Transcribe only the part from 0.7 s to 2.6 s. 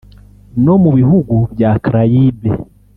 mu bihugu bya Caraïbe